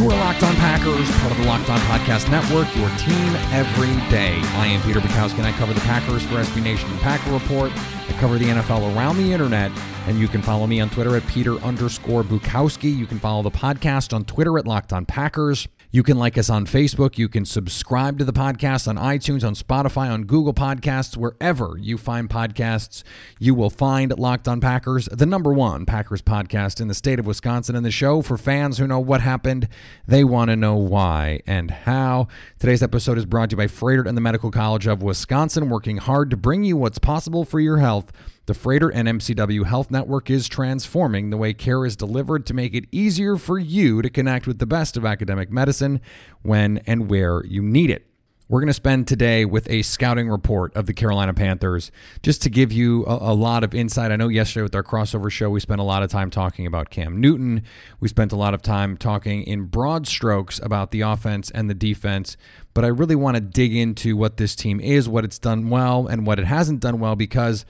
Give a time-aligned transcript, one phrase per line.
[0.00, 3.92] You are Locked On Packers, part of the Locked On Podcast Network, your team every
[4.08, 4.40] day.
[4.56, 7.70] I am Peter Bukowski, and I cover the Packers for SB Nation and Packer Report.
[8.10, 9.70] I cover the NFL around the internet,
[10.08, 12.94] and you can follow me on Twitter at Peter underscore Bukowski.
[12.94, 15.68] You can follow the podcast on Twitter at Locked On Packers.
[15.92, 17.18] You can like us on Facebook.
[17.18, 21.98] You can subscribe to the podcast on iTunes, on Spotify, on Google Podcasts, wherever you
[21.98, 23.02] find podcasts.
[23.40, 27.26] You will find Locked On Packers, the number one Packers podcast in the state of
[27.26, 29.66] Wisconsin, and the show for fans who know what happened.
[30.06, 32.28] They want to know why and how.
[32.60, 35.96] Today's episode is brought to you by Froedtert and the Medical College of Wisconsin, working
[35.96, 37.99] hard to bring you what's possible for your health.
[38.46, 42.74] The Froedtert and MCW Health Network is transforming the way care is delivered to make
[42.74, 46.00] it easier for you to connect with the best of academic medicine
[46.42, 48.09] when and where you need it.
[48.50, 52.50] We're going to spend today with a scouting report of the Carolina Panthers just to
[52.50, 54.10] give you a, a, lot of insight.
[54.10, 56.90] I know yesterday with our crossover show, we spent a lot of time talking about
[56.90, 57.62] Cam Newton.
[58.00, 61.74] We spent a lot of time talking in broad strokes about the offense and the
[61.74, 62.36] defense.
[62.74, 66.08] But I really want to dig into what this team is, what it's done well,
[66.08, 67.64] and what it hasn't done well because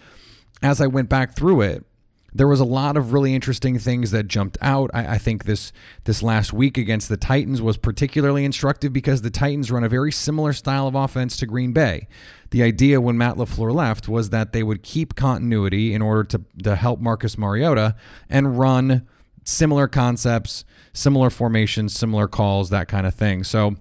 [0.62, 1.84] as I went back through it,
[2.32, 4.90] there was a lot of really interesting things that jumped out.
[4.94, 5.72] I, I, think this
[6.04, 10.12] this last week against the Titans was particularly instructive because the Titans run a very
[10.12, 12.08] similar style of offense to Green Bay.
[12.50, 16.42] The idea when Matt LaFleur left was that they would keep continuity in order to,
[16.64, 17.94] to help Marcus Mariota
[18.28, 19.06] and run
[19.44, 23.44] similar concepts, similar formations, similar calls, that kind of thing.
[23.44, 23.76] So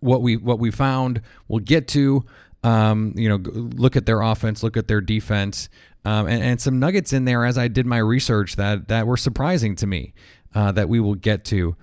[0.00, 2.24] what we what we found, we'll get to
[2.64, 5.68] um, you know, look at their offense, look at their defense,
[6.04, 9.16] um, and, and, some nuggets in there as I did my research that that were
[9.16, 10.12] surprising to me
[10.54, 11.76] uh, that we will get to.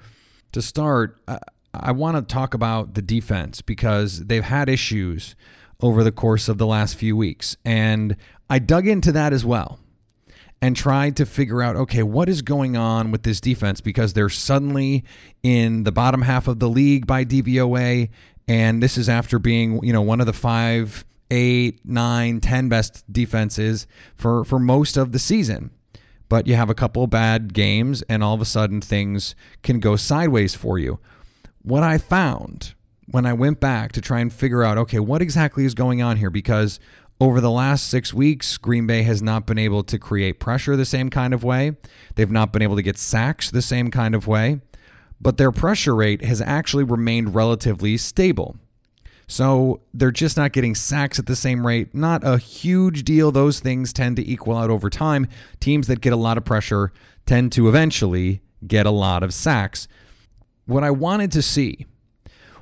[0.54, 1.40] To start, I,
[1.74, 5.36] I want to talk about the defense because they've had issues
[5.80, 8.16] over the course of the last few weeks, and
[8.50, 9.80] I dug into that as well
[10.62, 14.30] and tried to figure out okay, what is going on with this defense because they're
[14.30, 15.04] suddenly
[15.42, 18.10] in the bottom half of the league by DVOA
[18.48, 23.12] and this is after being, you know, one of the five, eight, nine, ten best
[23.12, 25.72] defenses for, for most of the season.
[26.30, 29.96] But you have a couple bad games, and all of a sudden things can go
[29.96, 31.00] sideways for you.
[31.64, 32.74] What I found
[33.10, 36.18] when I went back to try and figure out, okay, what exactly is going on
[36.18, 36.30] here?
[36.30, 36.80] Because
[37.20, 40.86] over the last six weeks, Green Bay has not been able to create pressure the
[40.86, 41.76] same kind of way.
[42.16, 44.62] They've not been able to get sacks the same kind of way
[45.22, 48.58] but their pressure rate has actually remained relatively stable.
[49.32, 51.96] So they're just not getting sacks at the same rate.
[51.96, 53.32] Not a huge deal.
[53.32, 55.26] Those things tend to equal out over time.
[55.62, 56.92] Teams that get a lot of pressure
[57.26, 59.88] tend to eventually get a lot of sacks.
[60.66, 61.86] What I wanted to see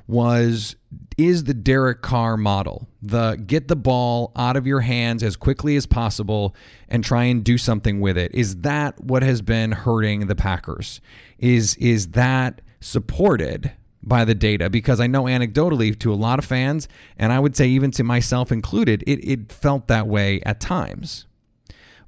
[0.06, 0.76] was
[1.18, 2.86] is the Derek Carr model.
[3.02, 6.54] The get the ball out of your hands as quickly as possible
[6.88, 8.32] and try and do something with it.
[8.32, 11.00] Is that what has been hurting the Packers?
[11.36, 14.70] Is is that supported by the data?
[14.70, 16.88] Because I know anecdotally to a lot of fans,
[17.18, 21.26] and I would say even to myself included, it, it felt that way at times.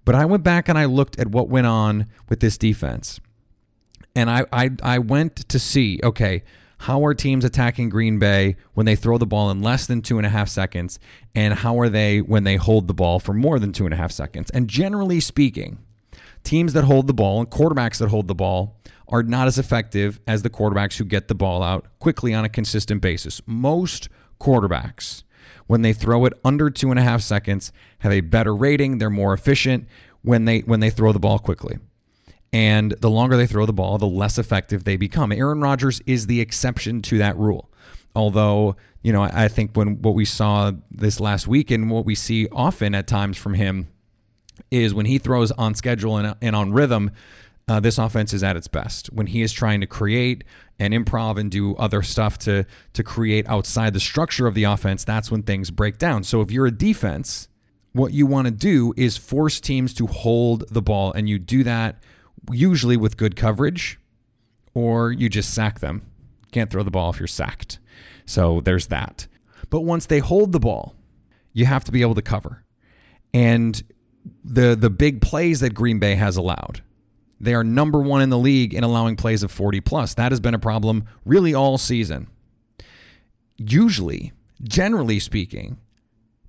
[0.04, 3.20] But I went back and I looked at what went on with this defense.
[4.14, 6.42] And I, I, I went to see, okay,
[6.82, 10.18] how are teams attacking Green Bay when they throw the ball in less than two
[10.18, 10.98] and a half seconds?
[11.34, 13.96] And how are they when they hold the ball for more than two and a
[13.96, 14.50] half seconds?
[14.50, 15.78] And generally speaking,
[16.42, 18.76] teams that hold the ball and quarterbacks that hold the ball
[19.12, 22.48] are not as effective as the quarterbacks who get the ball out quickly on a
[22.48, 23.42] consistent basis.
[23.46, 24.08] Most
[24.40, 25.22] quarterbacks,
[25.66, 28.98] when they throw it under two and a half seconds, have a better rating.
[28.98, 29.86] They're more efficient
[30.22, 31.78] when they when they throw the ball quickly.
[32.54, 35.30] And the longer they throw the ball, the less effective they become.
[35.30, 37.70] Aaron Rodgers is the exception to that rule.
[38.14, 42.14] Although, you know, I think when what we saw this last week and what we
[42.14, 43.88] see often at times from him
[44.70, 47.10] is when he throws on schedule and, and on rhythm,
[47.68, 49.06] uh, this offense is at its best.
[49.12, 50.44] When he is trying to create
[50.78, 55.04] and improv and do other stuff to to create outside the structure of the offense,
[55.04, 56.24] that's when things break down.
[56.24, 57.48] So if you're a defense,
[57.92, 61.62] what you want to do is force teams to hold the ball, and you do
[61.64, 62.02] that
[62.50, 64.00] usually with good coverage,
[64.74, 66.06] or you just sack them.
[66.50, 67.78] Can't throw the ball if you're sacked.
[68.26, 69.26] So there's that.
[69.70, 70.96] But once they hold the ball,
[71.52, 72.64] you have to be able to cover.
[73.32, 73.82] And
[74.44, 76.82] the the big plays that Green Bay has allowed.
[77.42, 80.14] They are number 1 in the league in allowing plays of 40 plus.
[80.14, 82.28] That has been a problem really all season.
[83.58, 85.78] Usually, generally speaking,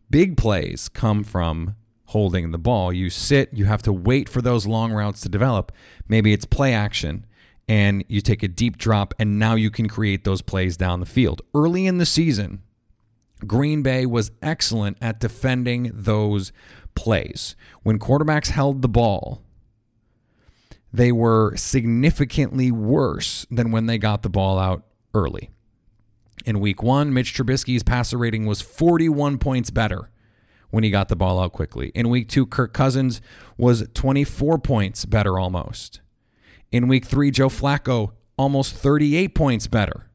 [0.09, 1.75] big plays come from
[2.05, 2.93] holding the ball.
[2.93, 5.71] You sit, you have to wait for those long routes to develop.
[6.07, 7.25] Maybe it's play action
[7.67, 11.05] and you take a deep drop, and now you can create those plays down the
[11.05, 11.41] field.
[11.55, 12.61] Early in the season,
[13.47, 16.51] Green Bay was excellent at defending those
[16.93, 17.55] plays.
[17.81, 19.42] When quarterbacks held the ball,
[20.93, 25.49] they were significantly worse than when they got the ball out early.
[26.45, 30.09] In week one, Mitch Trubisky's passer rating was 41 points better
[30.69, 31.91] when he got the ball out quickly.
[31.95, 33.21] In week two, Kirk Cousins
[33.57, 36.01] was 24 points better almost.
[36.71, 40.09] In week three, Joe Flacco, almost 38 points better.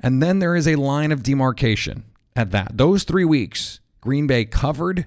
[0.00, 2.04] And then there is a line of demarcation
[2.34, 2.76] at that.
[2.76, 5.06] Those three weeks, Green Bay covered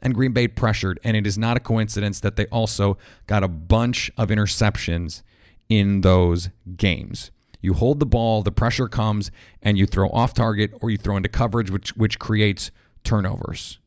[0.00, 1.00] and Green Bay pressured.
[1.04, 5.22] And it is not a coincidence that they also got a bunch of interceptions
[5.68, 7.30] in those games.
[7.60, 9.30] You hold the ball, the pressure comes,
[9.62, 12.70] and you throw off target or you throw into coverage, which, which creates
[13.02, 13.78] turnovers.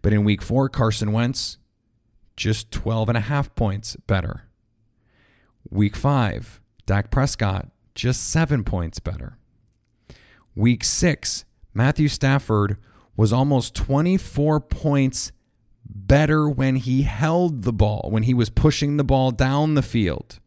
[0.00, 1.58] But in week four, Carson Wentz,
[2.36, 4.44] just 12 and a half points better.
[5.70, 9.38] Week five, Dak Prescott, just seven points better.
[10.54, 11.44] Week six,
[11.74, 12.76] Matthew Stafford
[13.16, 15.32] was almost 24 points
[15.94, 20.38] better when he held the ball, when he was pushing the ball down the field.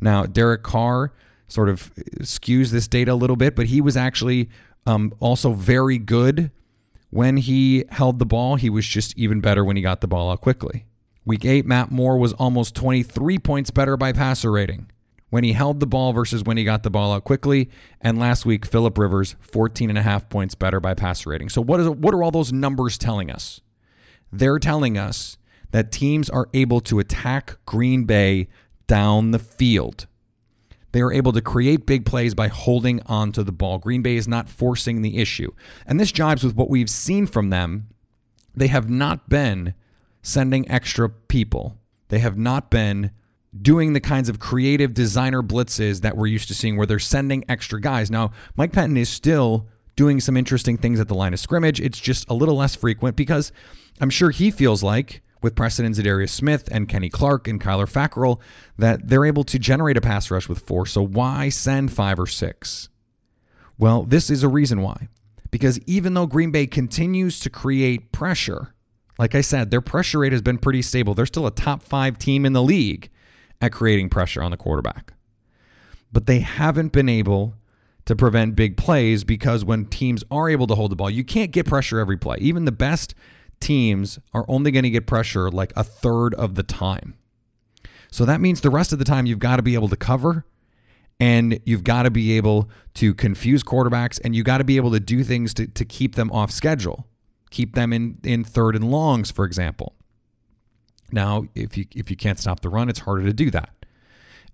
[0.00, 1.12] Now, Derek Carr
[1.46, 4.48] sort of skews this data a little bit, but he was actually
[4.86, 6.50] um, also very good
[7.10, 8.56] when he held the ball.
[8.56, 10.86] He was just even better when he got the ball out quickly.
[11.24, 14.90] Week 8, Matt Moore was almost 23 points better by passer rating
[15.32, 17.70] when he held the ball versus when he got the ball out quickly.
[18.02, 21.48] And last week, Philip Rivers, 14 and a half points better by passer rating.
[21.48, 23.61] So what is what are all those numbers telling us?
[24.32, 25.36] They're telling us
[25.72, 28.48] that teams are able to attack Green Bay
[28.86, 30.06] down the field.
[30.92, 33.78] They are able to create big plays by holding onto the ball.
[33.78, 35.52] Green Bay is not forcing the issue.
[35.86, 37.88] And this jibes with what we've seen from them.
[38.54, 39.74] They have not been
[40.20, 41.78] sending extra people.
[42.08, 43.10] They have not been
[43.60, 47.44] doing the kinds of creative designer blitzes that we're used to seeing where they're sending
[47.48, 48.10] extra guys.
[48.10, 51.80] Now, Mike Pettine is still doing some interesting things at the line of scrimmage.
[51.80, 53.52] It's just a little less frequent because
[54.02, 58.40] I'm sure he feels like with Preston Za'Darius Smith and Kenny Clark and Kyler Fackrell
[58.76, 60.86] that they're able to generate a pass rush with four.
[60.86, 62.88] So why send five or six?
[63.78, 65.06] Well, this is a reason why.
[65.52, 68.74] Because even though Green Bay continues to create pressure,
[69.20, 71.14] like I said, their pressure rate has been pretty stable.
[71.14, 73.08] They're still a top five team in the league
[73.60, 75.14] at creating pressure on the quarterback.
[76.10, 77.54] But they haven't been able
[78.06, 81.52] to prevent big plays because when teams are able to hold the ball, you can't
[81.52, 82.38] get pressure every play.
[82.40, 83.14] Even the best
[83.62, 87.14] teams are only going to get pressure like a third of the time.
[88.10, 90.44] So that means the rest of the time you've got to be able to cover
[91.18, 94.90] and you've got to be able to confuse quarterbacks and you got to be able
[94.90, 97.06] to do things to, to keep them off schedule
[97.52, 99.94] keep them in, in third and longs, for example.
[101.12, 103.68] Now, if you if you can't stop the run, it's harder to do that.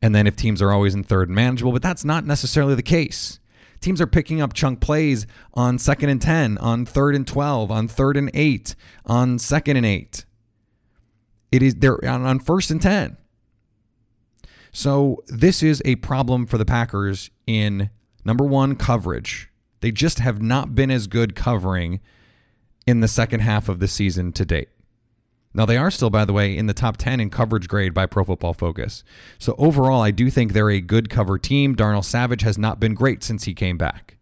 [0.02, 2.82] And then if teams are always in third and manageable, but that's not necessarily the
[2.82, 3.38] case.
[3.80, 7.88] Teams are picking up chunk plays on second and 10, on third and 12, on
[7.88, 8.74] third and 8,
[9.06, 10.24] on second and 8.
[11.52, 13.16] It is they're on, on first and 10.
[14.72, 17.90] So this is a problem for the Packers in
[18.24, 19.50] number 1 coverage.
[19.80, 22.00] They just have not been as good covering
[22.86, 24.68] in the second half of the season to date.
[25.58, 28.06] Now, they are still, by the way, in the top 10 in coverage grade by
[28.06, 29.02] Pro Football Focus.
[29.40, 31.74] So, overall, I do think they're a good cover team.
[31.74, 34.18] Darnell Savage has not been great since he came back.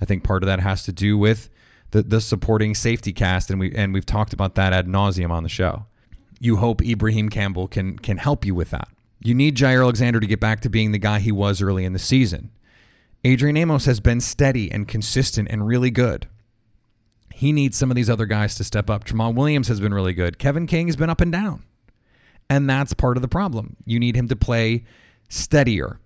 [0.00, 1.48] I think part of that has to do with
[1.92, 5.44] the, the supporting safety cast, and, we, and we've talked about that ad nauseum on
[5.44, 5.86] the show.
[6.40, 8.88] You hope Ibraheim Campbell can, can help you with that.
[9.22, 11.92] You need Jaire Alexander to get back to being the guy he was early in
[11.92, 12.50] the season.
[13.22, 16.26] Adrian Amos has been steady and consistent and really good.
[17.40, 19.02] He needs some of these other guys to step up.
[19.02, 20.38] Tramon Williams has been really good.
[20.38, 21.64] Kevin King has been up and down.
[22.50, 23.76] And that's part of the problem.
[23.86, 24.84] You need him to play
[25.30, 26.00] steadier.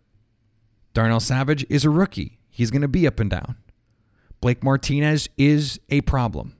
[0.93, 2.39] Darnell Savage is a rookie.
[2.51, 3.57] He's going to be up and down.
[4.41, 6.55] Blake Martinez is a problem.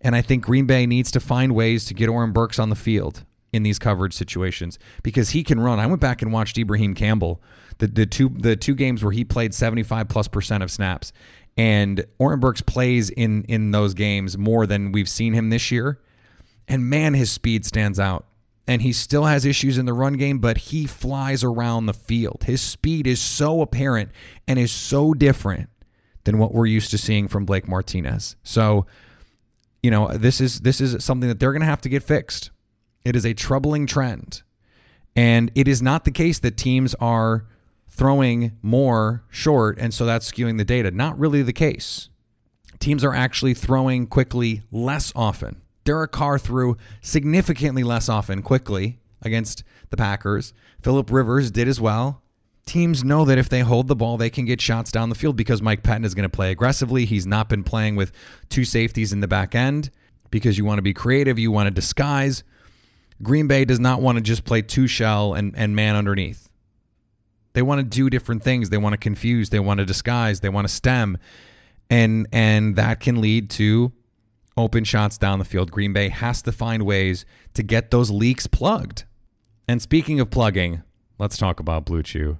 [0.00, 2.76] And I think Green Bay needs to find ways to get Oren Burks on the
[2.76, 5.78] field in these coverage situations because he can run.
[5.78, 7.42] I went back and watched Ibraheim Campbell,
[7.76, 11.12] the, the two the two games where he played 75 plus percent of snaps.
[11.56, 16.00] And Oren Burks plays in in those games more than we've seen him this year.
[16.66, 18.26] And man, his speed stands out.
[18.66, 22.44] And he still has issues in the run game, but he flies around the field.
[22.46, 24.10] His speed is so apparent
[24.48, 25.68] and is so different
[26.24, 28.36] than what we're used to seeing from Blake Martinez.
[28.42, 28.86] So,
[29.82, 32.50] you know, this is this is something that they're going to have to get fixed.
[33.04, 34.42] It is a troubling trend.
[35.14, 37.46] And it is not the case that teams are
[37.94, 40.90] throwing more short and so that's skewing the data.
[40.90, 42.08] Not really the case.
[42.80, 45.62] Teams are actually throwing quickly less often.
[45.84, 50.52] Derek Carr threw significantly less often quickly against the Packers.
[50.82, 52.22] Philip Rivers did as well.
[52.66, 55.36] Teams know that if they hold the ball, they can get shots down the field
[55.36, 57.04] because Mike Pettine is going to play aggressively.
[57.04, 58.10] He's not been playing with
[58.48, 59.90] two safeties in the back end
[60.30, 62.42] because you want to be creative, you want to disguise.
[63.22, 66.48] Green Bay does not want to just play two shell and, and man underneath.
[67.54, 68.70] They want to do different things.
[68.70, 71.18] They want to confuse, they want to disguise, they want to stem.
[71.88, 73.92] And and that can lead to
[74.56, 75.70] open shots down the field.
[75.70, 79.04] Green Bay has to find ways to get those leaks plugged.
[79.66, 80.82] And speaking of plugging,
[81.18, 82.38] let's talk about Blue Chew.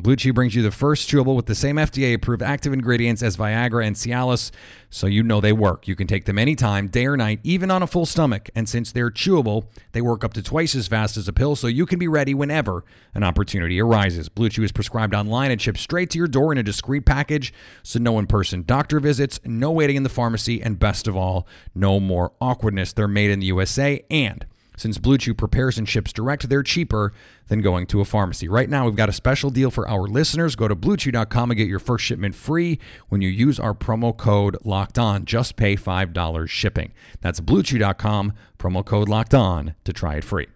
[0.00, 3.36] Blue Chew brings you the first chewable with the same FDA approved active ingredients as
[3.36, 4.50] Viagra and Cialis,
[4.88, 5.86] so you know they work.
[5.86, 8.48] You can take them anytime, day or night, even on a full stomach.
[8.54, 11.66] And since they're chewable, they work up to twice as fast as a pill, so
[11.66, 14.30] you can be ready whenever an opportunity arises.
[14.30, 17.52] Blue Chew is prescribed online and shipped straight to your door in a discreet package,
[17.82, 21.46] so no in person doctor visits, no waiting in the pharmacy, and best of all,
[21.74, 22.94] no more awkwardness.
[22.94, 27.12] They're made in the USA and since Blue Chew prepares and ships direct, they're cheaper
[27.48, 28.48] than going to a pharmacy.
[28.48, 30.56] Right now, we've got a special deal for our listeners.
[30.56, 32.78] Go to bluechew.com and get your first shipment free
[33.08, 35.24] when you use our promo code locked on.
[35.24, 36.92] Just pay $5 shipping.
[37.20, 40.48] That's bluechew.com, promo code locked on to try it free.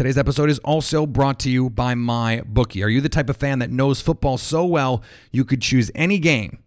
[0.00, 2.82] Today's episode is also brought to you by My Bookie.
[2.82, 6.18] Are you the type of fan that knows football so well you could choose any
[6.18, 6.60] game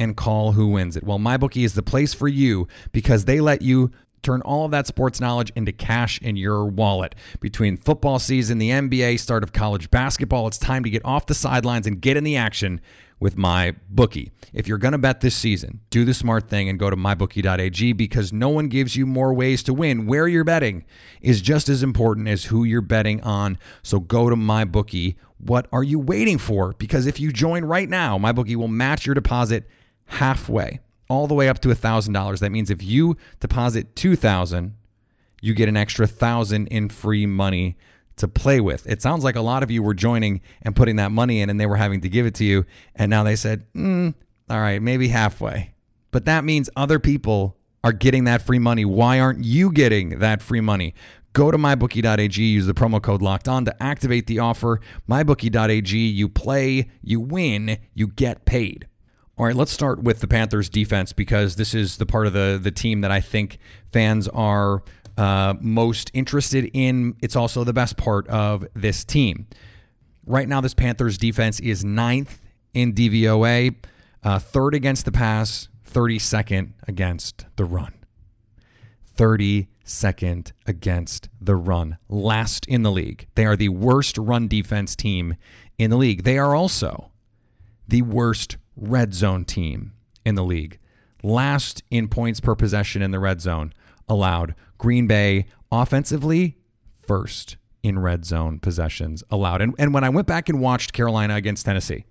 [0.00, 1.04] and call who wins it?
[1.04, 3.92] Well, My Bookie is the place for you because they let you
[4.24, 7.14] Turn all of that sports knowledge into cash in your wallet.
[7.40, 11.34] Between football season, the NBA, start of college basketball, it's time to get off the
[11.34, 12.80] sidelines and get in the action
[13.20, 14.32] with my bookie.
[14.54, 17.92] If you're going to bet this season, do the smart thing and go to mybookie.ag
[17.92, 20.06] because no one gives you more ways to win.
[20.06, 20.84] Where you're betting
[21.20, 23.58] is just as important as who you're betting on.
[23.82, 25.16] So go to mybookie.
[25.36, 26.72] What are you waiting for?
[26.78, 29.68] Because if you join right now, mybookie will match your deposit
[30.06, 32.38] halfway all the way up to $1,000.
[32.38, 34.74] That means if you deposit 2000
[35.44, 37.76] you get an extra 1000 in free money
[38.16, 38.86] to play with.
[38.86, 41.60] It sounds like a lot of you were joining and putting that money in and
[41.60, 42.64] they were having to give it to you.
[42.94, 44.14] And now they said, mm,
[44.48, 45.74] all right, maybe halfway.
[46.10, 48.86] But that means other people are getting that free money.
[48.86, 50.94] Why aren't you getting that free money?
[51.34, 54.80] Go to mybookie.ag, use the promo code locked on to activate the offer.
[55.10, 58.88] Mybookie.ag, you play, you win, you get paid.
[59.36, 62.58] All right, let's start with the Panthers defense because this is the part of the
[62.62, 63.58] the team that I think
[63.92, 64.84] fans are
[65.18, 67.16] uh, most interested in.
[67.20, 69.48] It's also the best part of this team.
[70.24, 73.74] Right now, this Panthers defense is ninth in DVOA,
[74.22, 77.92] uh, third against the pass, 32nd against the run.
[79.16, 83.26] 32nd against the run, last in the league.
[83.34, 85.34] They are the worst run defense team
[85.76, 86.22] in the league.
[86.22, 87.10] They are also
[87.86, 89.92] the worst red zone team
[90.24, 90.78] in the league.
[91.22, 93.72] Last in points per possession in the red zone
[94.08, 94.54] allowed.
[94.78, 96.58] Green Bay offensively,
[96.94, 99.60] first in red zone possessions allowed.
[99.60, 102.04] And, and when I went back and watched Carolina against Tennessee,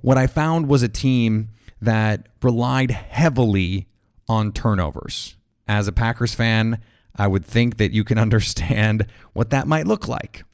[0.00, 1.48] what I found was a team
[1.80, 3.88] that relied heavily
[4.28, 5.36] on turnovers.
[5.66, 6.80] As a Packers fan,
[7.16, 10.44] I would think that you can understand what that might look like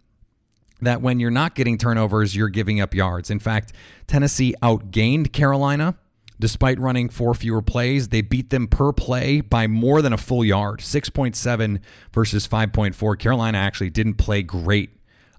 [0.80, 3.30] that when you're not getting turnovers, you're giving up yards.
[3.30, 3.72] In fact,
[4.06, 5.96] Tennessee outgained Carolina.
[6.40, 10.44] Despite running four fewer plays, they beat them per play by more than a full
[10.44, 11.80] yard 6.7
[12.12, 13.18] versus 5.4.
[13.18, 14.90] Carolina actually didn't play great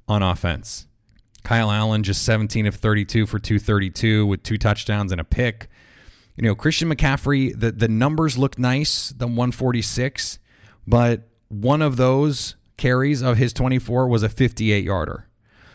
[0.07, 0.87] on offense.
[1.43, 5.67] Kyle Allen just 17 of 32 for 232 with two touchdowns and a pick.
[6.37, 10.39] You know, Christian McCaffrey, the, the numbers look nice, the 146,
[10.87, 15.27] but one of those carries of his 24 was a 58 yarder.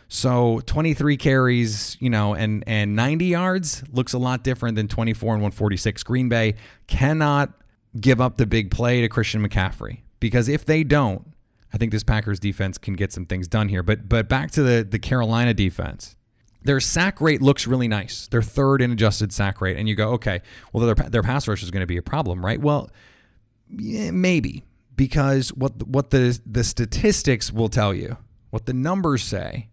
[0.09, 5.35] So 23 carries, you know, and and 90 yards looks a lot different than 24
[5.35, 6.03] and 146.
[6.03, 6.57] Green Bay
[6.89, 7.53] cannot
[8.01, 11.33] give up the big play to Christian McCaffrey because if they don't,
[11.73, 13.85] I think this Packers defense can get some things done here.
[13.85, 16.17] But but back to the the Carolina defense.
[16.63, 18.27] their sack rate looks really nice.
[18.29, 20.43] They're third in adjusted sack rate, and you go, okay,
[20.73, 22.61] well their their pass rush is going to be a problem, right?
[22.61, 22.91] Well,
[23.69, 24.65] yeah, maybe
[25.01, 28.19] because what what the the statistics will tell you,
[28.51, 29.71] what the numbers say,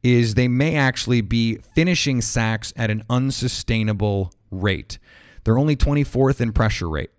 [0.00, 5.00] is they may actually be finishing sacks at an unsustainable rate.
[5.42, 7.10] They're only 24th in pressure rate.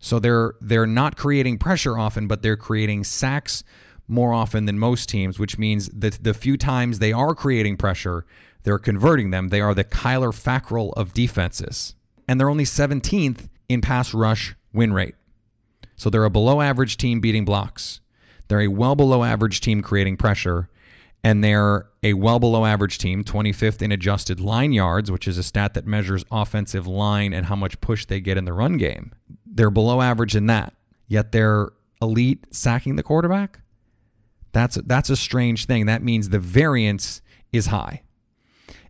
[0.00, 3.62] So they're they're not creating pressure often, but they're creating sacks
[4.08, 8.26] more often than most teams, which means that the few times they are creating pressure,
[8.64, 9.50] they're converting them.
[9.50, 11.94] They are the Kyler Fackrell of defenses.
[12.26, 15.14] And they're only 17th in pass rush win rate.
[16.00, 18.00] So they're a below average team beating blocks.
[18.48, 20.70] They're a well below average team creating pressure
[21.22, 25.42] and they're a well below average team, 25th in adjusted line yards, which is a
[25.42, 29.12] stat that measures offensive line and how much push they get in the run game.
[29.44, 30.72] They're below average in that,
[31.06, 31.68] yet they're
[32.00, 33.60] elite sacking the quarterback.
[34.52, 35.84] That's that's a strange thing.
[35.84, 37.20] That means the variance
[37.52, 38.04] is high.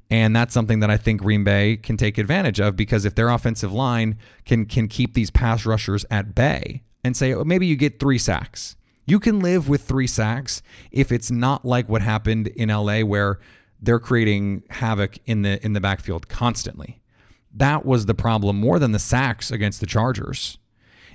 [0.08, 3.30] And that's something that I think Green Bay can take advantage of because if their
[3.30, 7.76] offensive line can can keep these pass rushers at bay and say oh, maybe you
[7.76, 8.76] get 3 sacks
[9.10, 13.40] you can live with three sacks if it's not like what happened in LA where
[13.82, 17.02] they're creating havoc in the in the backfield constantly.
[17.52, 20.58] That was the problem more than the sacks against the Chargers.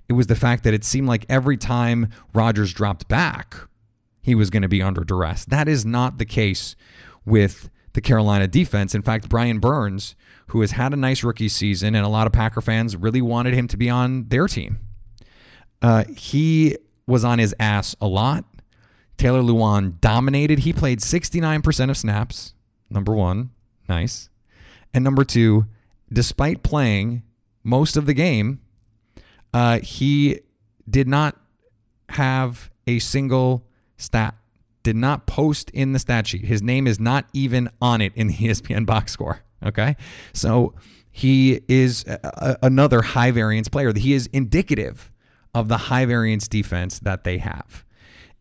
[0.10, 3.56] It was the fact that it seemed like every time Rodgers dropped back,
[4.22, 5.46] he was going to be under duress.
[5.46, 6.76] That is not the case
[7.24, 8.94] with the Carolina defense.
[8.94, 10.16] In fact, Brian Burns,
[10.48, 13.54] who has had a nice rookie season, and a lot of Packer fans really wanted
[13.54, 14.80] him to be on their team.
[15.86, 16.76] Uh, he
[17.06, 18.44] was on his ass a lot.
[19.18, 20.60] Taylor Lewan dominated.
[20.60, 22.56] He played 69% of snaps.
[22.90, 23.52] Number one,
[23.88, 24.30] nice.
[24.96, 25.68] And number two,
[26.12, 27.22] despite playing
[27.64, 28.62] most of the game,
[29.54, 30.40] uh, he
[30.90, 31.38] did not
[32.10, 33.64] have a single
[33.96, 34.34] stat,
[34.82, 36.46] did not post in the stat sheet.
[36.46, 39.44] His name is not even on it in the ESPN box score.
[39.64, 39.98] Okay.
[40.34, 40.74] So
[41.12, 43.94] he is a, a, another high variance player.
[43.96, 45.12] He is indicative
[45.56, 47.86] of the high variance defense that they have.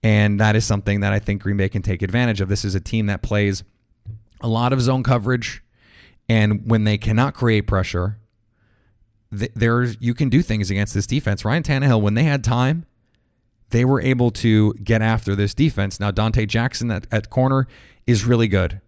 [0.03, 2.49] And that is something that I think Green Bay can take advantage of.
[2.51, 3.63] This is a team that plays
[4.43, 5.63] a lot of zone coverage.
[6.29, 8.19] And when they cannot create pressure,
[9.31, 11.45] there's you can do things against this defense.
[11.45, 12.85] Ryan Tannehill, when they had time,
[13.71, 15.99] they were able to get after this defense.
[15.99, 17.67] Now Donte Jackson at, at corner
[18.07, 18.81] is really good.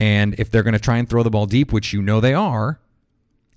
[0.00, 2.34] And if they're going to try and throw the ball deep, which you know they
[2.34, 2.80] are,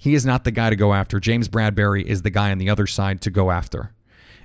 [0.06, 1.20] he is not the guy to go after.
[1.20, 3.92] James Bradberry is the guy on the other side to go after.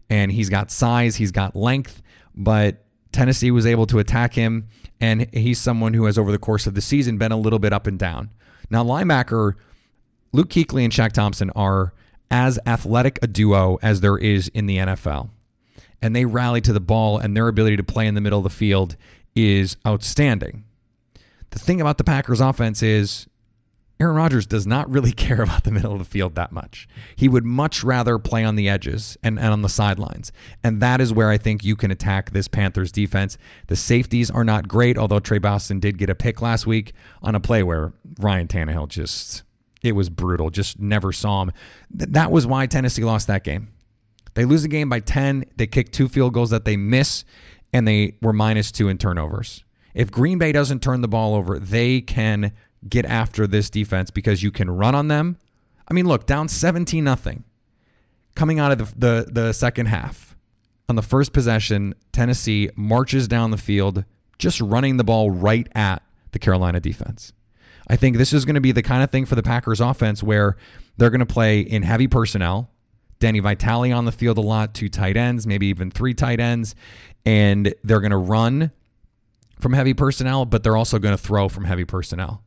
[0.09, 2.01] And he's got size, he's got length,
[2.35, 4.69] but Tennessee was able to attack him.
[5.03, 7.75] And he's someone who has, over the course of the season, been a little bit
[7.75, 8.31] up and down.
[8.71, 9.53] Now, linebacker
[10.33, 11.93] Luke Kuechly and Shaq Thompson are
[12.31, 15.29] as athletic a duo as there is in the NFL.
[16.01, 18.45] And they rally to the ball, and their ability to play in the middle of
[18.45, 18.97] the field
[19.37, 20.65] is outstanding.
[21.51, 23.27] The thing about the Packers offense is
[24.01, 26.89] Aaron Rodgers does not really care about the middle of the field that much.
[27.15, 30.33] He would much rather play on the edges and, and on the sidelines.
[30.65, 33.37] And that is where I think you can attack this Panthers defense.
[33.67, 37.35] The safeties are not great, although Tre Boston did get a pick last week on
[37.35, 39.43] a play where Ryan Tannehill just,
[39.83, 40.51] it was brutal.
[40.51, 41.53] Just never saw him.
[41.97, 43.69] Th- that was why Tennessee lost that game.
[44.35, 45.45] They lose the game by 10.
[45.57, 47.25] They kick two field goals that they miss,
[47.73, 49.65] and they were minus two in turnovers.
[49.93, 52.53] If Green Bay doesn't turn the ball over, they can
[52.89, 55.37] get after this defense because you can run on them.
[55.89, 57.45] I mean, look, down 17 nothing
[58.35, 60.37] coming out of the, the, the second half.
[60.89, 64.05] On the first possession, Tennessee marches down the field,
[64.39, 67.33] just running the ball right at the Carolina defense.
[67.89, 70.23] I think this is going to be the kind of thing for the Packers offense
[70.23, 70.57] where
[70.97, 72.71] they're going to play in heavy personnel.
[73.19, 76.75] Danny Vitale on the field a lot, two tight ends, maybe even three tight ends,
[77.27, 78.71] and they're going to run
[79.61, 82.43] from heavy personnel, but they're also going to throw from heavy personnel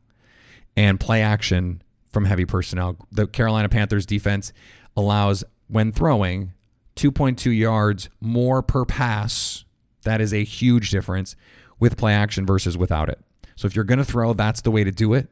[0.76, 2.96] and play action from heavy personnel.
[3.10, 4.52] The Carolina Panthers defense
[4.96, 6.52] allows, when throwing,
[6.96, 9.64] 2.2 yards more per pass.
[10.02, 11.34] That is a huge difference
[11.80, 13.18] with play action versus without it.
[13.56, 15.28] So if you're going to throw, that's the way to do it.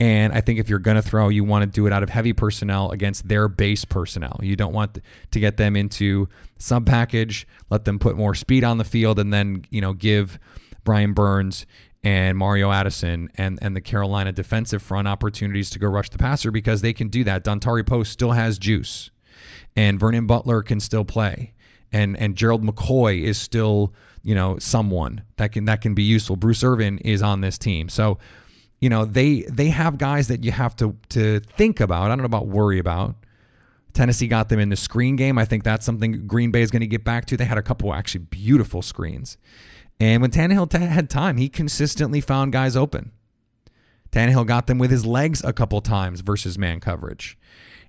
[0.00, 2.10] And I think if you're going to throw, you want to do it out of
[2.10, 4.38] heavy personnel against their base personnel.
[4.42, 5.00] You don't want
[5.32, 9.32] to get them into sub package, let them put more speed on the field, and
[9.32, 10.38] then you know give
[10.84, 11.66] Brian Burns
[12.02, 16.50] and Mario Addison and, and the Carolina defensive front opportunities to go rush the passer
[16.50, 17.44] because they can do that.
[17.44, 19.10] Dontari Poe still has juice,
[19.76, 21.54] and Vernon Butler can still play,
[21.92, 26.36] and and Gerald McCoy is still you know someone that can that can be useful.
[26.36, 28.18] Bruce Irvin is on this team, so
[28.80, 32.04] you know they they have guys that you have to to think about.
[32.04, 33.16] I don't know about worry about.
[33.98, 35.38] Tennessee got them in the screen game.
[35.38, 37.36] I think that's something Green Bay is going to get back to.
[37.36, 39.36] They had a couple actually beautiful screens.
[39.98, 43.10] And when Tannehill t- had time, he consistently found guys open.
[44.12, 47.36] Tannehill got them with his legs a couple times versus man coverage.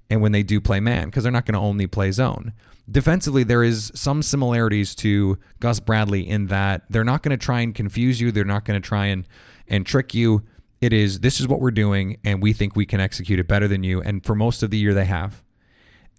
[0.10, 2.54] And when they do play man, because they're not going to only play zone.
[2.90, 7.62] Defensively, there is some similarities to Gus Bradley in that they're not going to try
[7.62, 8.32] and confuse you.
[8.32, 9.28] They're not going to try and,
[9.68, 10.42] and trick you.
[10.82, 13.68] It is, this is what we're doing, and we think we can execute it better
[13.68, 14.02] than you.
[14.02, 15.44] And for most of the year, they have.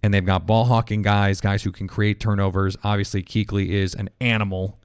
[0.03, 2.75] And they've got ball hawking guys, guys who can create turnovers.
[2.83, 4.79] Obviously, Kuechly is an animal,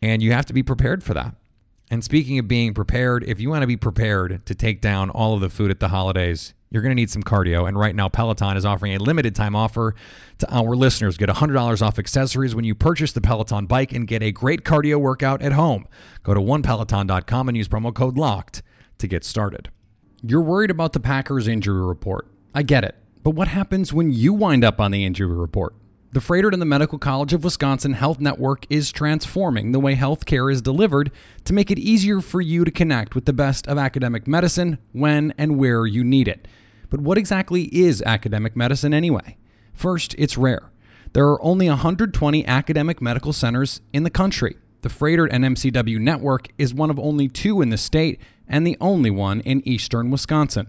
[0.00, 1.34] and you have to be prepared for that.
[1.90, 5.34] And speaking of being prepared, if you want to be prepared to take down all
[5.34, 7.68] of the food at the holidays, you're going to need some cardio.
[7.68, 9.94] And right now, Peloton is offering a limited time offer
[10.38, 11.16] to our listeners.
[11.16, 14.96] Get $100 off accessories when you purchase the Peloton bike and get a great cardio
[14.96, 15.86] workout at home.
[16.24, 18.62] Go to onepeloton.com and use promo code LOCKED
[18.98, 19.70] to get started.
[20.20, 22.26] You're worried about the Packers injury report.
[22.54, 22.96] I get it.
[23.24, 25.74] But what happens when you wind up on the injury report?
[26.12, 30.52] The Froedtert and the Medical College of Wisconsin Health Network is transforming the way healthcare
[30.52, 31.10] is delivered
[31.44, 35.32] to make it easier for you to connect with the best of academic medicine when
[35.38, 36.46] and where you need it.
[36.90, 39.38] But what exactly is academic medicine anyway?
[39.72, 40.70] First, it's rare.
[41.14, 44.58] There are only 120 academic medical centers in the country.
[44.82, 48.76] The Froedtert and MCW network is one of only two in the state and the
[48.82, 50.66] only one in eastern Wisconsin.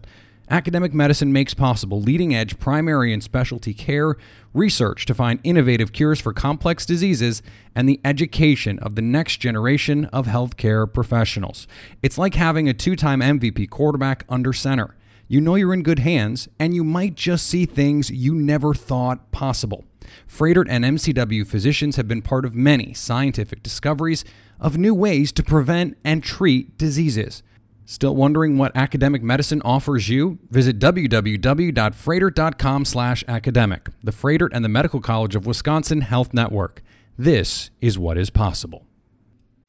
[0.49, 4.15] Academic medicine makes possible leading edge primary and specialty care,
[4.53, 7.41] research to find innovative cures for complex diseases,
[7.73, 11.67] and the education of the next generation of healthcare professionals.
[12.03, 14.95] It's like having a two time MVP quarterback under center.
[15.27, 19.31] You know you're in good hands, and you might just see things you never thought
[19.31, 19.83] possible.
[20.29, 24.23] Froedtert and MCW physicians have been part of many scientific discoveries
[24.59, 27.41] of new ways to prevent and treat diseases.
[27.85, 30.39] Still wondering what academic medicine offers you?
[30.49, 36.81] Visit www.froedtert.com slash academic, the Froedtert and the Medical College of Wisconsin Health Network.
[37.17, 38.84] This is what is possible.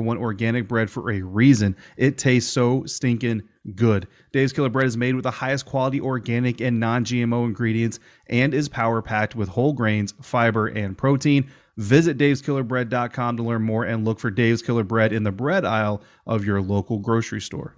[0.00, 1.76] one organic bread for a reason.
[1.96, 3.42] It tastes so stinking
[3.74, 4.06] good.
[4.32, 8.54] Dave's Killer Bread is made with the highest quality organic and non GMO ingredients and
[8.54, 11.50] is power packed with whole grains, fiber, and protein.
[11.76, 16.02] Visit daveskillerbread.com to learn more and look for Dave's Killer Bread in the bread aisle
[16.26, 17.74] of your local grocery store.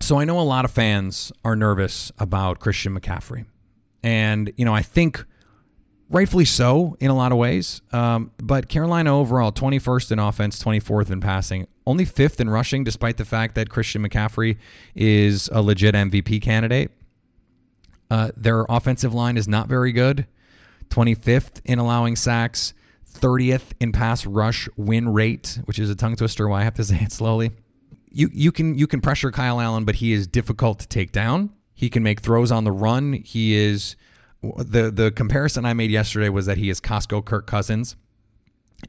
[0.00, 3.46] So I know a lot of fans are nervous about Christian McCaffrey.
[4.02, 5.24] And, you know, I think
[6.10, 7.80] rightfully so in a lot of ways.
[7.92, 13.16] Um, but Carolina overall, 21st in offense, 24th in passing, only fifth in rushing, despite
[13.16, 14.56] the fact that Christian McCaffrey
[14.94, 16.90] is a legit MVP candidate.
[18.10, 20.26] Uh, their offensive line is not very good.
[20.90, 22.74] 25th in allowing sacks,
[23.10, 26.48] 30th in pass rush win rate, which is a tongue twister.
[26.48, 27.52] Why I have to say it slowly.
[28.10, 31.50] You you can you can pressure Kyle Allen, but he is difficult to take down.
[31.74, 33.14] He can make throws on the run.
[33.14, 33.96] He is
[34.56, 37.96] the the comparison I made yesterday was that he is Costco Kirk Cousins,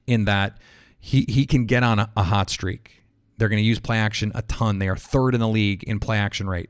[0.07, 0.57] in that
[0.99, 3.03] he he can get on a, a hot streak.
[3.37, 4.79] They're going to use play action a ton.
[4.79, 6.69] They are third in the league in play action rate,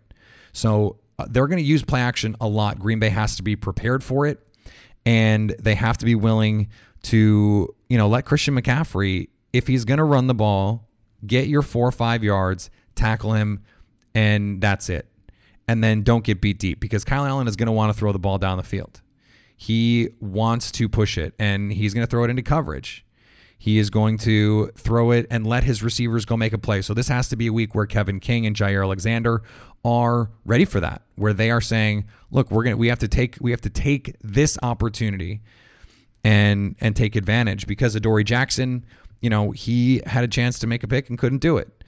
[0.51, 2.79] so uh, they're going to use play action a lot.
[2.79, 4.39] Green Bay has to be prepared for it,
[5.05, 6.69] and they have to be willing
[7.03, 10.85] to you know let Christian McCaffrey if he's going to run the ball
[11.25, 13.63] get your four or five yards, tackle him,
[14.13, 15.07] and that's it.
[15.67, 18.11] And then don't get beat deep because Kyle Allen is going to want to throw
[18.11, 19.01] the ball down the field.
[19.57, 23.05] He wants to push it and he's going to throw it into coverage.
[23.57, 26.81] He is going to throw it and let his receivers go make a play.
[26.81, 29.41] So this has to be a week where Kevin King and Jaire Alexander
[29.83, 33.37] are ready for that, where they are saying, "Look, we're gonna we have to take
[33.39, 35.41] we have to take this opportunity
[36.23, 38.85] and and take advantage because Adoree Jackson,
[39.21, 41.83] you know, he had a chance to make a pick and couldn't do it.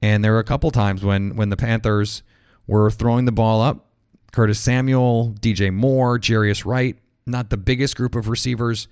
[0.00, 2.22] And there were a couple times when when the Panthers
[2.78, 3.86] were throwing the ball up,
[4.32, 8.88] Curtis Samuel, DJ Moore, Jarius Wright, not the biggest group of receivers,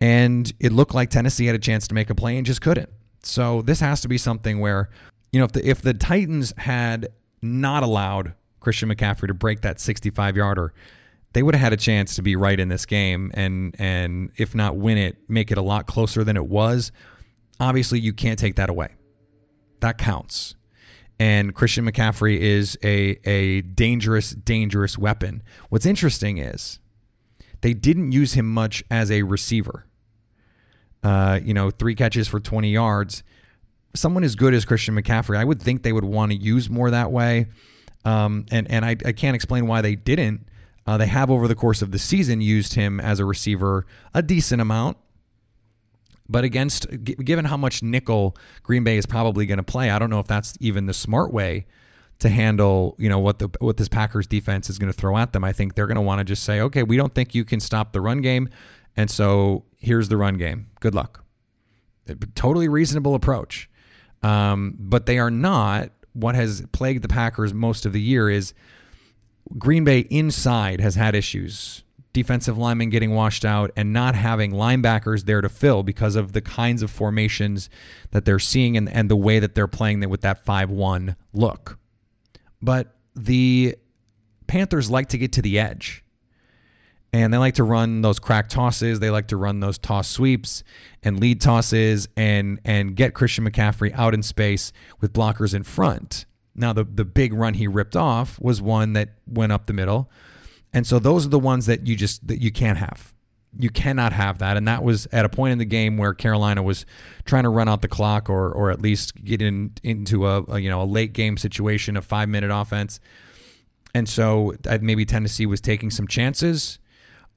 [0.00, 2.88] and it looked like Tennessee had a chance to make a play and just couldn't.
[3.22, 4.88] So this has to be something where,
[5.32, 7.08] you know, if the if the Titans had
[7.42, 10.72] not allowed Christian McCaffrey to break that 65 yarder,
[11.32, 14.54] they would have had a chance to be right in this game and and if
[14.54, 16.90] not win it, make it a lot closer than it was.
[17.58, 18.94] Obviously, you can't take that away.
[19.80, 20.54] That counts.
[21.20, 25.42] And Christian McCaffrey is a a dangerous, dangerous weapon.
[25.68, 26.78] What's interesting is
[27.60, 29.84] they didn't use him much as a receiver.
[31.02, 33.22] Uh, you know, three catches for 20 yards.
[33.94, 36.90] Someone as good as Christian McCaffrey, I would think they would want to use more
[36.90, 37.48] that way.
[38.06, 40.46] Um, and and I, I can't explain why they didn't.
[40.86, 44.22] Uh, they have over the course of the season used him as a receiver a
[44.22, 44.96] decent amount.
[46.30, 50.10] But against, given how much nickel Green Bay is probably going to play, I don't
[50.10, 51.66] know if that's even the smart way
[52.20, 55.32] to handle, you know, what the what this Packers defense is going to throw at
[55.32, 55.42] them.
[55.42, 57.58] I think they're going to want to just say, okay, we don't think you can
[57.58, 58.48] stop the run game,
[58.96, 60.68] and so here's the run game.
[60.78, 61.24] Good luck.
[62.36, 63.68] Totally reasonable approach,
[64.22, 65.90] um, but they are not.
[66.12, 68.54] What has plagued the Packers most of the year is
[69.58, 71.82] Green Bay inside has had issues.
[72.12, 76.40] Defensive linemen getting washed out and not having linebackers there to fill because of the
[76.40, 77.70] kinds of formations
[78.10, 81.78] that they're seeing and, and the way that they're playing with that 5 1 look.
[82.60, 83.76] But the
[84.46, 86.04] Panthers like to get to the edge.
[87.12, 89.00] And they like to run those crack tosses.
[89.00, 90.62] They like to run those toss sweeps
[91.02, 96.24] and lead tosses and and get Christian McCaffrey out in space with blockers in front.
[96.54, 100.10] Now the the big run he ripped off was one that went up the middle.
[100.72, 103.12] And so those are the ones that you just that you can't have.
[103.58, 104.56] You cannot have that.
[104.56, 106.86] And that was at a point in the game where Carolina was
[107.24, 110.58] trying to run out the clock or or at least get in into a, a
[110.60, 113.00] you know a late game situation, a five minute offense.
[113.94, 116.78] And so maybe Tennessee was taking some chances.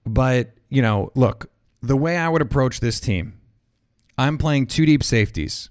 [0.05, 1.49] But, you know, look,
[1.81, 3.39] the way I would approach this team,
[4.17, 5.69] I'm playing two deep safeties.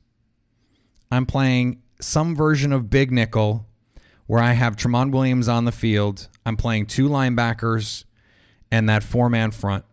[1.11, 3.67] I'm playing some version of big nickel
[4.27, 6.29] where I have Tramon Williams on the field.
[6.45, 8.05] I'm playing two linebackers
[8.71, 9.85] and that four man front.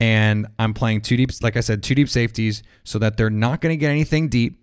[0.00, 3.60] And I'm playing two deep, like I said, two deep safeties so that they're not
[3.60, 4.60] going to get anything deep.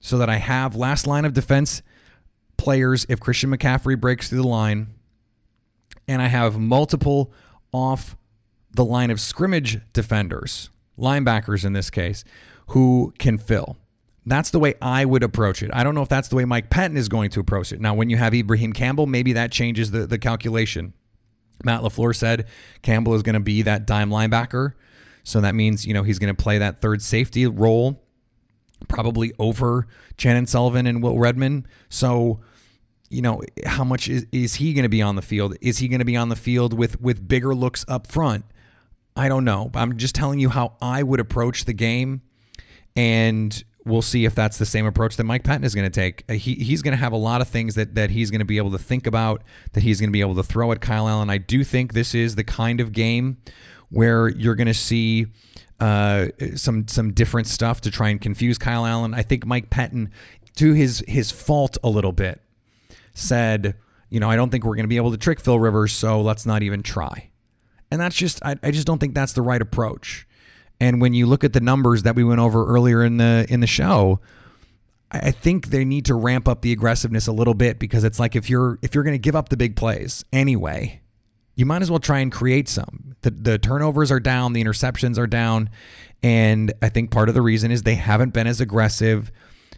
[0.00, 1.82] So that I have last line of defense
[2.56, 4.94] players if Christian McCaffrey breaks through the line.
[6.06, 7.32] And I have multiple
[7.72, 8.16] off
[8.72, 12.24] the line of scrimmage defenders, linebackers in this case,
[12.68, 13.76] who can fill.
[14.26, 15.70] That's the way I would approach it.
[15.72, 17.80] I don't know if that's the way Mike Pettine is going to approach it.
[17.80, 20.94] Now, when you have Ibraheim Campbell, maybe that changes the, the calculation.
[21.64, 22.46] Matt LaFleur said
[22.82, 24.74] Campbell is going to be that dime linebacker.
[25.22, 28.02] So that means, you know, he's going to play that third safety role,
[28.88, 29.86] probably over
[30.16, 31.66] Chandon Sullivan and Will Redmond.
[31.88, 32.40] So,
[33.08, 35.56] you know, how much is, is he going to be on the field?
[35.60, 38.44] Is he going to be on the field with with bigger looks up front?
[39.16, 39.70] I don't know.
[39.74, 42.22] I'm just telling you how I would approach the game.
[42.94, 46.24] And we'll see if that's the same approach that Mike Pettine is going to take.
[46.28, 48.44] Uh, he, he's going to have a lot of things that, that he's going to
[48.44, 51.08] be able to think about, that he's going to be able to throw at Kyle
[51.08, 51.30] Allen.
[51.30, 53.38] I do think this is the kind of game
[53.88, 55.26] where you're going to see
[55.78, 59.14] uh, some some different stuff to try and confuse Kyle Allen.
[59.14, 60.10] I think Mike Pettine,
[60.56, 62.40] to his his fault a little bit,
[63.14, 63.76] said,
[64.10, 66.20] you know, I don't think we're going to be able to trick Phil Rivers, so
[66.20, 67.30] let's not even try.
[67.90, 70.26] And that's just I, I just don't think that's the right approach.
[70.80, 73.60] And when you look at the numbers that we went over earlier in the in
[73.60, 74.20] the show,
[75.10, 78.36] I think they need to ramp up the aggressiveness a little bit because it's like
[78.36, 81.00] if you're if you're going to give up the big plays anyway,
[81.54, 83.14] you might as well try and create some.
[83.22, 85.70] The the turnovers are down, the interceptions are down,
[86.22, 89.30] and I think part of the reason is they haven't been as aggressive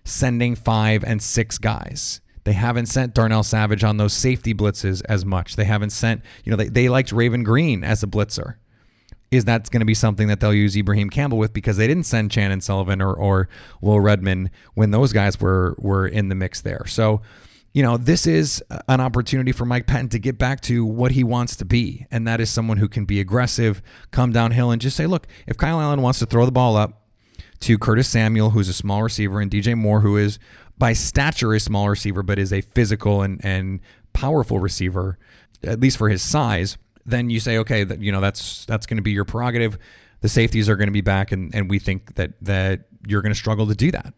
[0.04, 2.22] sending 5 and 6 guys.
[2.44, 5.56] They haven't sent Darnell Savage on those safety blitzes as much.
[5.56, 8.54] They haven't sent, you know, they, they liked Raven Greene as a blitzer
[9.30, 12.04] is that going to be something that they'll use Ibraheim Campbell with because they didn't
[12.04, 13.48] send Chandon Sullivan or, or
[13.80, 16.86] Will Redmond when those guys were were in the mix there.
[16.86, 17.20] So,
[17.72, 21.22] you know, this is an opportunity for Mike Pettine to get back to what he
[21.22, 24.96] wants to be, and that is someone who can be aggressive, come downhill, and just
[24.96, 27.02] say, look, if Kyle Allen wants to throw the ball up
[27.60, 30.38] to Curtis Samuel, who's a small receiver, and DJ Moore, who is
[30.78, 33.80] by stature a small receiver, but is a physical and, and
[34.12, 35.18] powerful receiver,
[35.62, 38.98] at least for his size, then you say, okay, that you know that's that's going
[38.98, 39.78] to be your prerogative.
[40.20, 43.32] The safeties are going to be back, and, and we think that that you're going
[43.32, 44.14] to struggle to do that.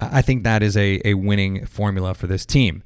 [0.00, 2.82] I think that is a, a winning formula for this team.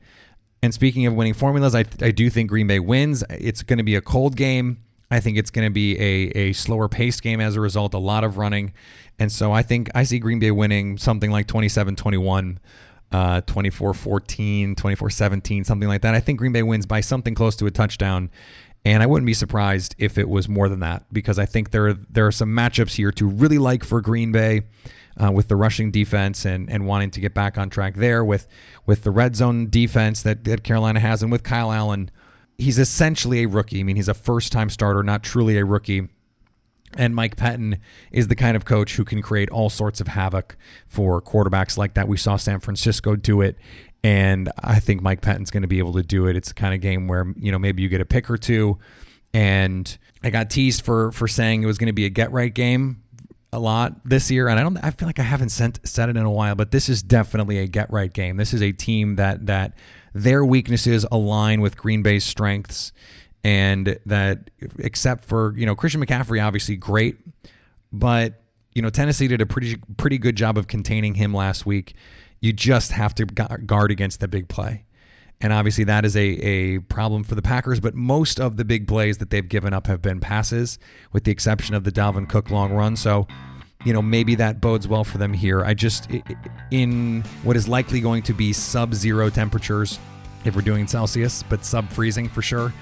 [0.62, 3.24] And speaking of winning formulas, I, I do think Green Bay wins.
[3.30, 4.82] It's going to be a cold game.
[5.10, 7.98] I think it's going to be a, a slower paced game as a result, a
[7.98, 8.74] lot of running.
[9.18, 12.58] And so I think I see Green Bay winning something like 27 21,
[13.10, 16.14] uh, 24 14, 24 17, something like that.
[16.14, 18.30] I think Green Bay wins by something close to a touchdown.
[18.88, 21.92] And I wouldn't be surprised if it was more than that because I think there,
[21.92, 24.62] there are some matchups here to really like for Green Bay
[25.22, 28.46] uh, with the rushing defense and, and wanting to get back on track there with
[28.86, 32.10] with the red zone defense that, that Carolina has and with Kyle Allen.
[32.56, 33.80] He's essentially a rookie.
[33.80, 36.08] I mean, he's a first time starter, not truly a rookie.
[36.96, 40.56] And Mike Pettine is the kind of coach who can create all sorts of havoc
[40.86, 42.08] for quarterbacks like that.
[42.08, 43.58] We saw San Francisco do it.
[44.04, 46.36] And I think Mike Pettine's going to be able to do it.
[46.36, 48.78] It's the kind of game where, you know, maybe you get a pick or two.
[49.34, 52.52] And I got teased for for saying it was going to be a get right
[52.52, 53.02] game
[53.52, 54.76] a lot this year, and I don't.
[54.78, 57.58] I feel like I haven't sent, said it in a while, but this is definitely
[57.58, 58.36] a get right game.
[58.36, 59.74] This is a team that that
[60.14, 62.92] their weaknesses align with Green Bay's strengths,
[63.42, 67.16] and that except for you know Christian McCaffrey, obviously great,
[67.92, 68.42] but
[68.74, 71.94] you know Tennessee did a pretty pretty good job of containing him last week.
[72.40, 74.84] You just have to guard against the big play.
[75.40, 77.78] And obviously, that is a, a problem for the Packers.
[77.78, 80.78] But most of the big plays that they've given up have been passes,
[81.12, 82.96] with the exception of the Dalvin Cook long run.
[82.96, 83.28] So,
[83.84, 85.64] you know, maybe that bodes well for them here.
[85.64, 86.10] I just,
[86.72, 90.00] in what is likely going to be sub zero temperatures,
[90.44, 92.72] if we're doing Celsius, but sub freezing for sure.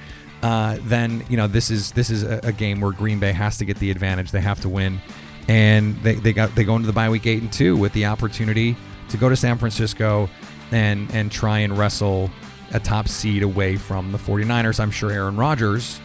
[0.42, 3.56] Uh, then you know this is this is a, a, game where Green Bay has
[3.58, 4.30] to get the advantage.
[4.30, 5.00] They have to win,
[5.48, 8.04] and they, they got they go into the bye week eight and two with the
[8.04, 8.76] opportunity
[9.08, 10.28] to go to San Francisco
[10.72, 12.30] and and try and wrestle
[12.72, 14.80] a top seed away from the 49ers.
[14.80, 16.00] I'm sure Aaron Rodgers,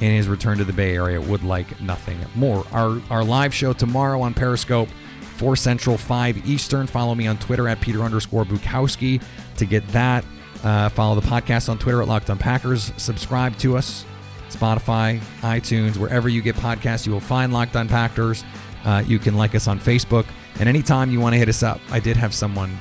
[0.00, 2.64] in his return to the Bay Area, would like nothing more.
[2.72, 4.88] Our, our live show tomorrow on Periscope,
[5.36, 6.86] 4 Central, 5 Eastern.
[6.86, 9.22] Follow me on Twitter at Peter underscore Bukowski
[9.56, 10.24] to get that.
[10.62, 12.92] Uh, follow the podcast on Twitter at Locked on Packers.
[12.96, 14.04] Subscribe to us,
[14.48, 18.44] Spotify, iTunes, wherever you get podcasts, you will find Locked on Packers.
[18.84, 20.26] Uh, you can like us on Facebook.
[20.58, 22.78] And anytime you want to hit us up, I did have someone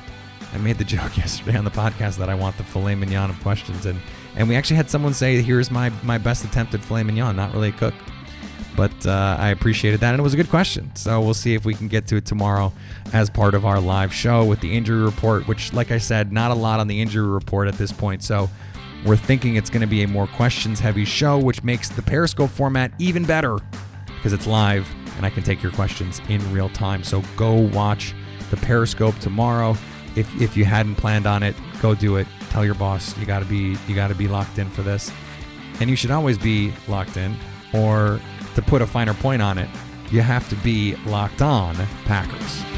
[0.54, 3.40] I made the joke yesterday on the podcast that I want the filet mignon of
[3.42, 4.00] questions, and
[4.36, 7.54] and we actually had someone say, "Here's my my best attempt at filet mignon." Not
[7.54, 7.94] really a cook,
[8.76, 10.94] but uh, I appreciated that, and it was a good question.
[10.96, 12.74] So we'll see if we can get to it tomorrow
[13.14, 15.48] as part of our live show with the injury report.
[15.48, 18.24] Which, like I said, not a lot on the injury report at this point.
[18.24, 18.50] So
[19.06, 22.52] we're thinking it's going to be a more questions heavy show, which makes the Periscope
[22.52, 23.58] format even better
[24.06, 24.88] because it's live
[25.22, 27.04] and I can take your questions in real time.
[27.04, 28.16] So go watch
[28.50, 29.78] the Periscope tomorrow
[30.16, 32.28] if if you hadn't planned on it, go do it.
[32.50, 35.12] Tell your boss you got to be you got to be locked in for this.
[35.80, 37.36] And you should always be locked in
[37.72, 38.20] or
[38.56, 39.70] to put a finer point on it,
[40.12, 42.71] you have to be locked on Packers.